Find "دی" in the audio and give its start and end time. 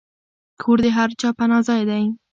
1.89-2.05